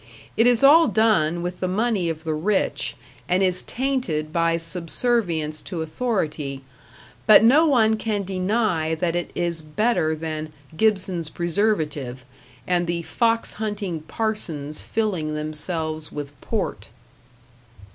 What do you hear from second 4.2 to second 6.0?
by subservience to